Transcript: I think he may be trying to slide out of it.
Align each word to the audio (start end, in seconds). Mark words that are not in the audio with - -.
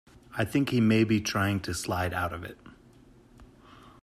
I 0.35 0.45
think 0.45 0.69
he 0.71 0.81
may 0.81 1.03
be 1.03 1.21
trying 1.21 1.59
to 1.59 1.75
slide 1.75 2.11
out 2.11 2.33
of 2.33 2.43
it. 2.43 2.57